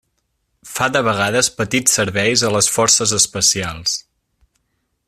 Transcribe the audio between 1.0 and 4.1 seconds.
vegades petits serveis a les Forces Especials.